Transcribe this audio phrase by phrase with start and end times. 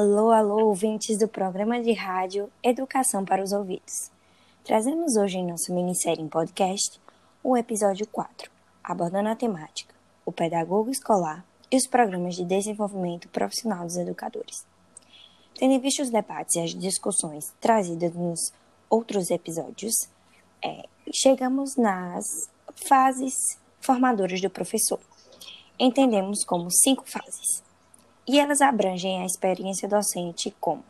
[0.00, 4.12] Alô, alô, ouvintes do programa de rádio Educação para os Ouvidos.
[4.62, 7.00] Trazemos hoje em nossa minissérie em podcast
[7.42, 8.48] o episódio 4,
[8.84, 9.92] abordando a temática,
[10.24, 14.64] o pedagogo escolar e os programas de desenvolvimento profissional dos educadores.
[15.56, 18.52] Tendo em vista os debates e as discussões trazidas nos
[18.88, 20.08] outros episódios,
[20.64, 22.24] é, chegamos nas
[22.88, 23.34] fases
[23.80, 25.00] formadoras do professor.
[25.76, 27.66] Entendemos como cinco fases
[28.28, 30.84] e elas abrangem a experiência docente como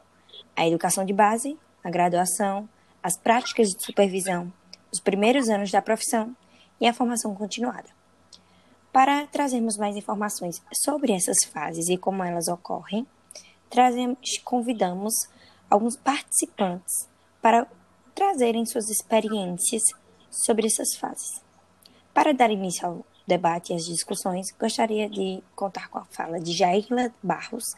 [0.57, 2.69] a educação de base, a graduação,
[3.01, 4.53] as práticas de supervisão,
[4.93, 6.37] os primeiros anos da profissão
[6.81, 7.89] e a formação continuada.
[8.93, 13.07] Para trazermos mais informações sobre essas fases e como elas ocorrem,
[13.71, 15.15] trazemos, convidamos
[15.71, 17.09] alguns participantes
[17.41, 17.69] para
[18.15, 19.83] trazerem suas experiências
[20.29, 21.41] sobre essas fases.
[22.13, 26.53] Para dar início ao debate e as discussões, gostaria de contar com a fala de
[26.53, 27.75] Jairla Barros,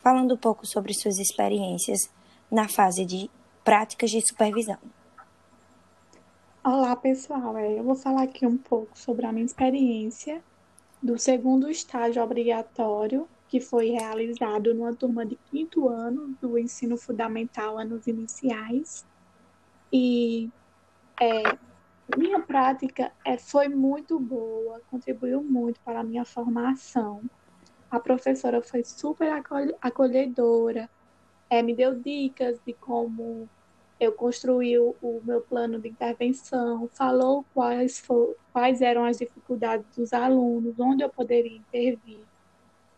[0.00, 2.10] falando um pouco sobre suas experiências
[2.50, 3.30] na fase de
[3.64, 4.78] práticas de supervisão.
[6.62, 7.56] Olá, pessoal.
[7.56, 10.42] É, eu vou falar aqui um pouco sobre a minha experiência
[11.02, 17.78] do segundo estágio obrigatório, que foi realizado numa turma de quinto ano do ensino fundamental,
[17.78, 19.04] anos iniciais.
[19.92, 20.50] E
[21.20, 21.56] é,
[22.16, 27.22] minha prática é, foi muito boa, contribuiu muito para a minha formação.
[27.90, 29.30] A professora foi super
[29.80, 30.90] acolhedora,
[31.48, 33.48] é, me deu dicas de como
[33.98, 40.12] eu construí o, meu plano de intervenção, falou quais, for, quais eram as dificuldades dos
[40.12, 42.20] alunos, onde eu poderia intervir.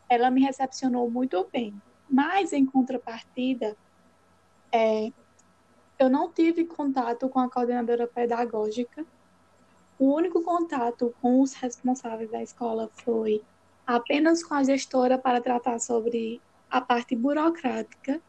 [0.08, 1.74] Ela me recepcionou muito bem,
[2.08, 3.76] mas em contrapartida,
[4.72, 5.12] é,
[5.98, 9.04] eu não tive contato com a coordenadora pedagógica.
[9.98, 13.42] O único contato com os responsáveis da escola foi
[13.86, 18.20] apenas com a gestora para tratar sobre a parte burocrática,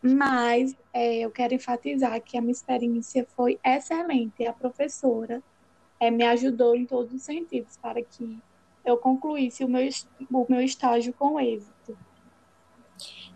[0.00, 4.46] mas é, eu quero enfatizar que a minha experiência foi excelente.
[4.46, 5.42] A professora
[6.00, 8.38] é, me ajudou em todos os sentidos para que
[8.84, 9.88] eu concluísse o meu,
[10.30, 11.71] o meu estágio com êxito.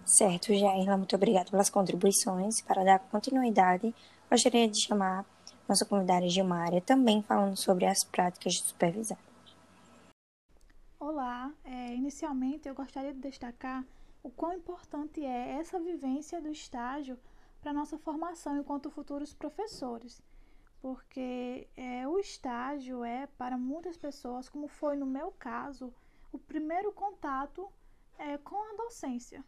[0.06, 2.60] Certo, Jairla, muito obrigada pelas contribuições.
[2.60, 3.92] Para dar continuidade,
[4.30, 5.26] gostaria de chamar
[5.68, 9.18] nossa convidada Gilmária, também falando sobre as práticas de supervisão.
[11.00, 13.84] Olá, é, inicialmente eu gostaria de destacar
[14.22, 17.18] o quão importante é essa vivência do estágio
[17.60, 20.22] para nossa formação enquanto futuros professores,
[20.80, 25.92] porque é, o estágio é, para muitas pessoas, como foi no meu caso,
[26.32, 27.68] o primeiro contato
[28.16, 29.44] é, com a docência.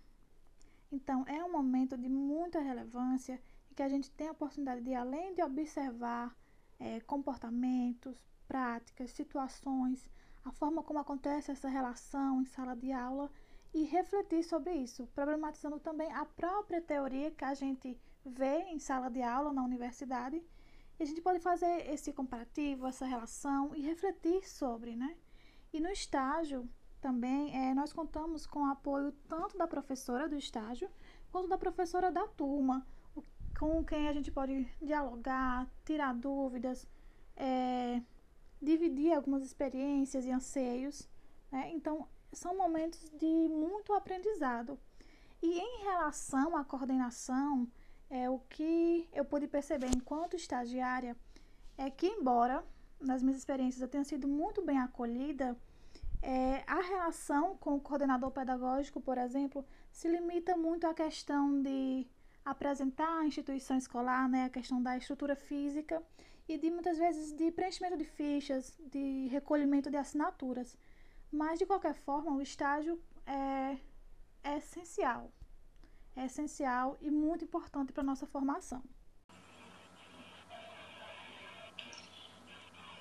[0.91, 3.41] Então, é um momento de muita relevância
[3.71, 6.35] e que a gente tem a oportunidade de, além de observar
[6.79, 10.09] é, comportamentos, práticas, situações,
[10.45, 13.31] a forma como acontece essa relação em sala de aula
[13.75, 19.11] e refletir sobre isso, problematizando também a própria teoria que a gente vê em sala
[19.11, 20.43] de aula na universidade.
[20.99, 25.17] E a gente pode fazer esse comparativo, essa relação e refletir sobre, né?
[25.73, 26.69] E no estágio,
[27.01, 30.91] também é, nós contamos com o apoio tanto da professora do estágio
[31.31, 32.87] quanto da professora da turma,
[33.59, 36.87] com quem a gente pode dialogar, tirar dúvidas,
[37.37, 38.01] é,
[38.61, 41.09] dividir algumas experiências e anseios.
[41.51, 41.71] Né?
[41.73, 44.79] Então, são momentos de muito aprendizado.
[45.43, 47.69] E em relação à coordenação,
[48.11, 51.17] é, o que eu pude perceber enquanto estagiária
[51.77, 52.65] é que, embora
[53.01, 55.57] nas minhas experiências eu tenha sido muito bem acolhida,
[56.23, 62.07] é, a relação com o coordenador pedagógico, por exemplo, se limita muito à questão de
[62.45, 66.03] apresentar a instituição escolar, né, a questão da estrutura física
[66.49, 70.77] e de muitas vezes de preenchimento de fichas, de recolhimento de assinaturas.
[71.31, 73.77] Mas de qualquer forma, o estágio é,
[74.43, 75.31] é essencial.
[76.17, 78.83] É essencial e muito importante para a nossa formação.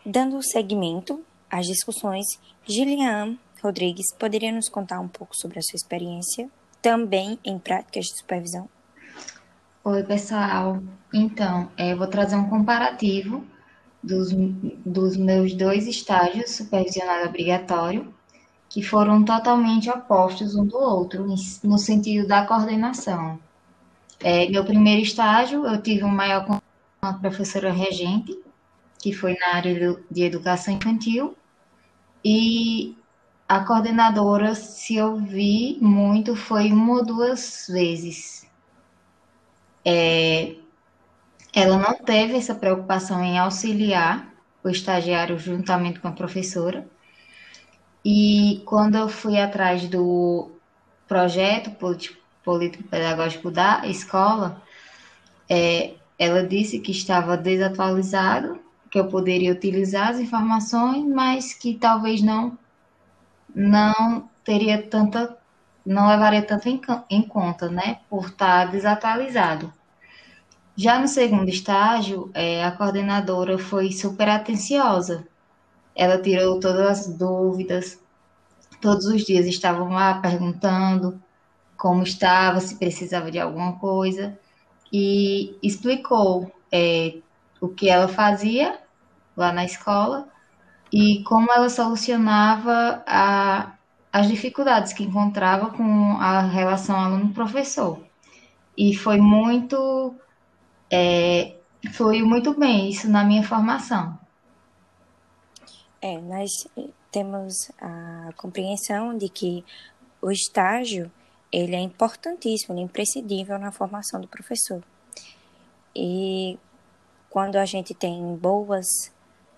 [0.06, 2.26] Dando seguimento às discussões,
[2.66, 6.50] Gillian Rodrigues poderia nos contar um pouco sobre a sua experiência,
[6.82, 8.70] também em práticas de supervisão?
[9.84, 10.82] Oi, pessoal.
[11.14, 13.44] Então, eu vou trazer um comparativo
[14.04, 14.30] dos,
[14.86, 18.14] dos meus dois estágios supervisionado obrigatório,
[18.70, 21.26] que foram totalmente opostos um do outro,
[21.64, 23.40] no sentido da coordenação.
[24.20, 26.60] É, meu primeiro estágio, eu tive um maior com
[27.02, 28.38] a professora regente,
[29.08, 31.34] que foi na área de educação infantil,
[32.26, 32.98] e
[33.48, 38.46] a coordenadora, se eu vi muito, foi uma ou duas vezes.
[39.86, 40.56] É,
[41.54, 44.28] ela não teve essa preocupação em auxiliar
[44.62, 46.86] o estagiário juntamente com a professora.
[48.04, 50.52] E quando eu fui atrás do
[51.08, 51.72] projeto,
[52.44, 54.62] político-pedagógico da escola,
[55.50, 62.22] é, ela disse que estava desatualizado, que eu poderia utilizar as informações, mas que talvez
[62.22, 62.58] não
[63.56, 65.38] não teria tanta
[65.86, 69.74] não levaria tanto em, em conta, né, por estar desatualizado.
[70.76, 75.26] Já no segundo estágio, é, a coordenadora foi super atenciosa.
[75.96, 78.00] Ela tirou todas as dúvidas,
[78.82, 81.20] todos os dias estavam lá perguntando
[81.78, 84.38] como estava, se precisava de alguma coisa,
[84.92, 87.18] e explicou é,
[87.68, 88.80] o que ela fazia
[89.36, 90.28] lá na escola
[90.92, 93.74] e como ela solucionava a,
[94.12, 98.02] as dificuldades que encontrava com a relação aluno-professor.
[98.78, 100.16] E foi muito,
[100.90, 101.56] é,
[101.94, 104.18] foi muito bem isso na minha formação.
[106.02, 106.52] É, nós
[107.12, 109.66] temos a compreensão de que
[110.22, 111.12] o estágio
[111.52, 114.84] ele é importantíssimo, ele é imprescindível na formação do professor.
[115.96, 116.60] E
[117.30, 118.86] quando a gente tem boas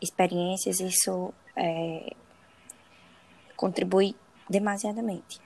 [0.01, 2.13] experiências, isso é,
[3.55, 4.15] contribui
[4.49, 5.39] demasiadamente.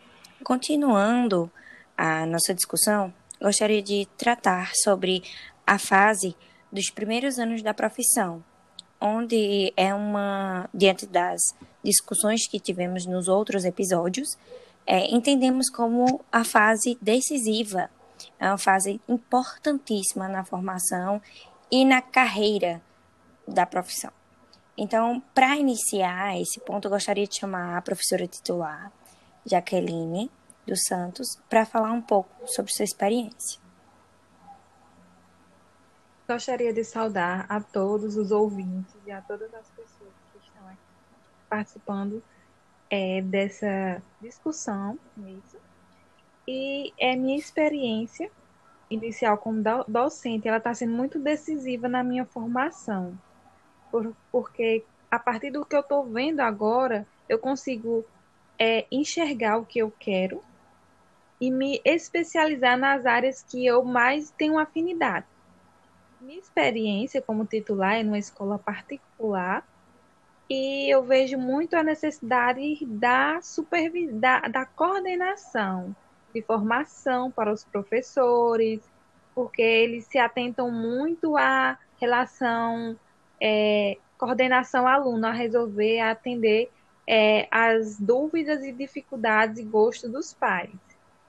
[0.43, 1.51] Continuando
[1.97, 5.23] a nossa discussão, gostaria de tratar sobre
[5.65, 6.35] a fase
[6.71, 8.43] dos primeiros anos da profissão,
[8.99, 11.41] onde é uma, diante das
[11.83, 14.37] discussões que tivemos nos outros episódios,
[14.85, 17.89] é, entendemos como a fase decisiva,
[18.39, 21.21] é uma fase importantíssima na formação
[21.73, 22.79] e na carreira
[23.47, 24.13] da profissão.
[24.77, 28.91] Então, para iniciar esse ponto, eu gostaria de chamar a professora titular,
[29.43, 30.29] Jaqueline
[30.67, 33.59] dos Santos, para falar um pouco sobre sua experiência.
[36.27, 40.77] Gostaria de saudar a todos os ouvintes e a todas as pessoas que estão aqui
[41.49, 42.23] participando
[42.87, 45.57] é, dessa discussão isso.
[46.47, 48.29] E é minha experiência
[48.93, 53.17] inicial como docente, ela está sendo muito decisiva na minha formação
[53.93, 58.03] por, porque a partir do que eu estou vendo agora, eu consigo
[58.57, 60.41] é, enxergar o que eu quero
[61.39, 65.27] e me especializar nas áreas que eu mais tenho afinidade.
[66.19, 69.63] Minha experiência como titular é numa escola particular
[70.49, 75.95] e eu vejo muito a necessidade da supervisão, da, da coordenação
[76.33, 78.81] de formação para os professores,
[79.35, 82.97] porque eles se atentam muito à relação
[83.41, 86.71] é, coordenação aluno a resolver, a atender
[87.07, 90.71] é, as dúvidas e dificuldades e gostos dos pais.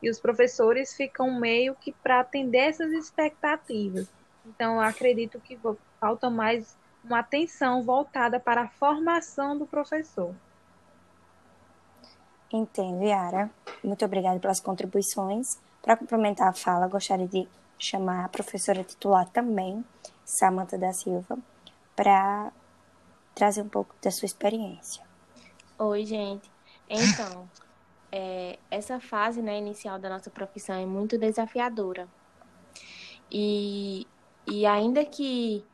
[0.03, 4.09] E os professores ficam meio que para atender essas expectativas.
[4.47, 5.59] Então, acredito que
[5.99, 10.35] falta mais uma atenção voltada para a formação do professor.
[12.55, 13.51] Entendo, Yara.
[13.83, 15.59] Muito obrigada pelas contribuições.
[15.83, 19.85] Para complementar a fala, gostaria de chamar a professora titular também,
[20.25, 21.37] Samanta da Silva,
[21.97, 22.53] para
[23.35, 25.03] trazer um pouco da sua experiência.
[25.77, 26.49] Oi, gente.
[26.89, 27.51] Então,
[28.13, 32.07] é, essa fase né, inicial da nossa profissão é muito desafiadora.
[33.33, 34.07] E,
[34.47, 35.65] e ainda que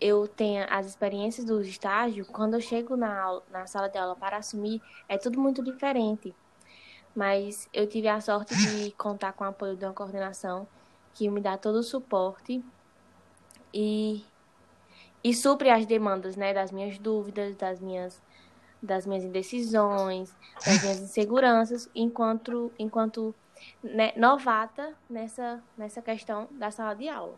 [0.00, 4.16] eu tenha as experiências do estágio, quando eu chego na, aula, na sala de aula
[4.16, 6.34] para assumir, é tudo muito diferente.
[7.14, 10.66] Mas eu tive a sorte de contar com o apoio de uma coordenação
[11.12, 12.64] que me dá todo o suporte
[13.74, 14.24] e
[15.22, 18.22] e supre as demandas, né, das minhas dúvidas, das minhas
[18.82, 23.34] das minhas indecisões, das minhas inseguranças, enquanto enquanto
[23.82, 27.34] né, novata nessa nessa questão da sala de aula.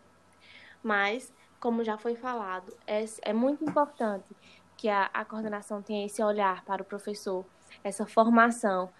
[0.82, 4.34] Mas, como já foi falado, é, é muito importante
[4.76, 7.46] que a, a coordenação tenha esse olhar para o professor,
[7.84, 8.90] essa formação.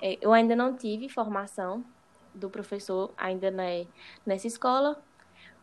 [0.00, 1.84] É, eu ainda não tive formação
[2.32, 3.64] do professor ainda na,
[4.24, 5.02] nessa escola,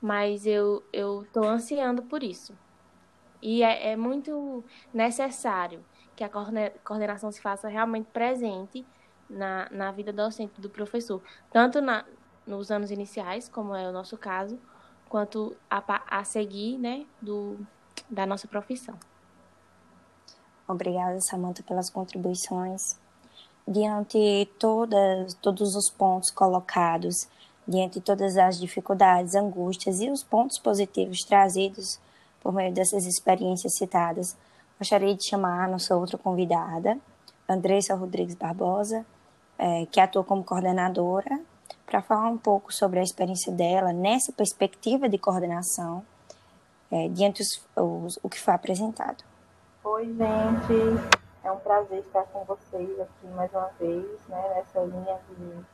[0.02, 2.54] mas eu eu estou ansiando por isso.
[3.42, 4.62] E é, é muito
[4.94, 5.82] necessário
[6.14, 6.30] que a
[6.84, 8.86] coordenação se faça realmente presente
[9.30, 11.22] na, na vida docente do professor,
[11.54, 12.04] tanto na,
[12.46, 14.60] nos anos iniciais, como é o nosso caso,
[15.10, 17.58] quanto a, a seguir né, do,
[18.10, 18.96] da nossa profissão.
[20.68, 22.96] Obrigada, Samanta, pelas contribuições.
[23.68, 27.28] Diante todas, todos os pontos colocados,
[27.68, 32.00] diante todas as dificuldades, angústias e os pontos positivos trazidos
[32.40, 34.38] por meio dessas experiências citadas,
[34.78, 36.98] gostaria de chamar a nossa outra convidada,
[37.48, 39.06] Andressa Rodrigues Barbosa,
[39.58, 41.40] é, que atua como coordenadora,
[41.90, 46.06] para falar um pouco sobre a experiência dela nessa perspectiva de coordenação,
[46.92, 49.24] é, diante os, os, o que foi apresentado.
[49.84, 51.20] Oi, gente.
[51.44, 55.66] É um prazer estar com vocês aqui mais uma vez, né, nessa linha de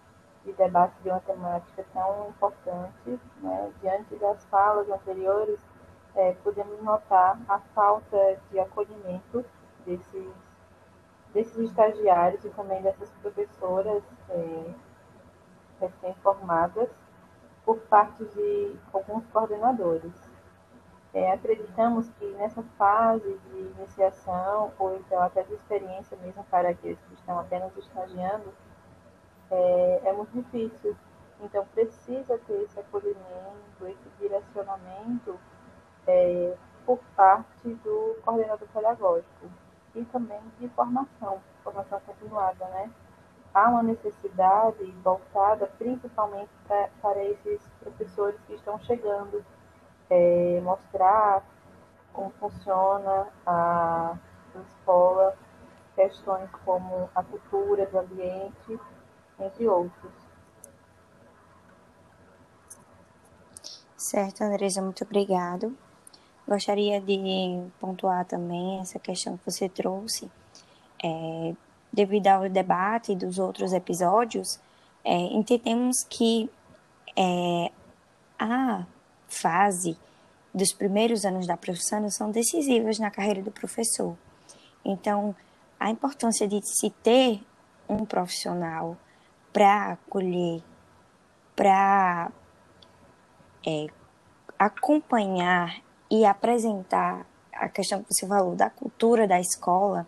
[0.45, 3.19] de debate de uma temática tão importante.
[3.41, 3.73] Né?
[3.81, 5.59] Diante das falas anteriores,
[6.15, 9.43] é, podemos notar a falta de acolhimento
[9.85, 10.33] desses,
[11.33, 14.73] desses estagiários e também dessas professoras é,
[15.79, 16.89] recém-formadas
[17.65, 20.13] por parte de alguns coordenadores.
[21.13, 26.99] É, acreditamos que nessa fase de iniciação, ou então até de experiência mesmo para aqueles
[27.07, 28.53] que estão apenas estagiando,
[29.49, 30.95] é, é muito difícil.
[31.41, 35.39] Então, precisa ter esse acolhimento, esse direcionamento
[36.07, 36.55] é,
[36.85, 39.49] por parte do coordenador pedagógico
[39.95, 42.91] e também de formação, formação continuada, né?
[43.55, 49.45] Há uma necessidade voltada principalmente pra, para esses professores que estão chegando,
[50.09, 51.41] é, mostrar
[52.11, 54.17] como funciona a,
[54.61, 55.37] escola,
[55.95, 58.79] questões como a cultura do ambiente,
[59.39, 60.11] entre outros.
[63.95, 65.75] Certo, Andresa, muito obrigado.
[66.45, 70.29] Gostaria de pontuar também essa questão que você trouxe.
[71.03, 71.55] É,
[71.95, 74.59] devido ao debate dos outros episódios,
[75.03, 76.49] é, entendemos que
[77.15, 77.71] é,
[78.37, 78.85] a
[79.29, 79.97] fase
[80.53, 84.15] dos primeiros anos da profissão são decisivas na carreira do professor.
[84.83, 85.33] Então,
[85.79, 87.41] a importância de se ter
[87.87, 88.97] um profissional
[89.53, 90.61] para acolher,
[91.55, 92.29] para
[93.65, 93.87] é,
[94.59, 100.05] acompanhar e apresentar a questão que você falou da cultura da escola,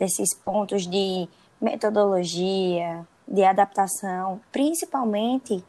[0.00, 1.28] desses pontos de
[1.60, 5.62] metodologia, de adaptação, principalmente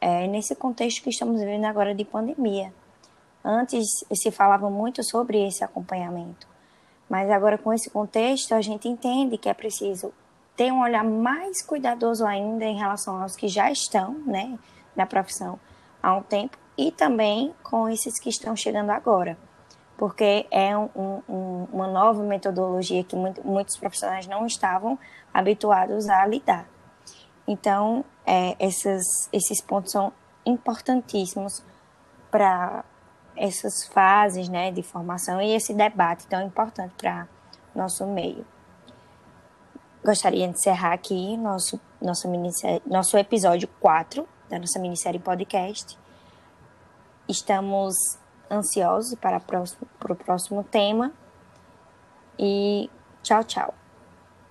[0.00, 2.72] é, nesse contexto que estamos vivendo agora de pandemia.
[3.42, 6.46] Antes se falava muito sobre esse acompanhamento,
[7.08, 10.12] mas agora com esse contexto a gente entende que é preciso
[10.54, 14.58] ter um olhar mais cuidadoso ainda em relação aos que já estão né,
[14.94, 15.58] na profissão
[16.02, 19.38] há um tempo e também com esses que estão chegando agora,
[20.00, 20.88] porque é um,
[21.28, 24.98] um, uma nova metodologia que muito, muitos profissionais não estavam
[25.30, 26.66] habituados a lidar.
[27.46, 30.10] Então, é, esses, esses pontos são
[30.46, 31.62] importantíssimos
[32.30, 32.82] para
[33.36, 37.28] essas fases né, de formação e esse debate tão importante para
[37.74, 38.46] nosso meio
[40.02, 42.26] gostaria de encerrar aqui nosso, nosso,
[42.86, 45.98] nosso episódio 4 da nossa minissérie podcast.
[47.28, 47.94] Estamos
[48.50, 51.12] ansiosos para, próximo, para o próximo tema.
[52.38, 52.90] E
[53.22, 53.74] tchau, tchau.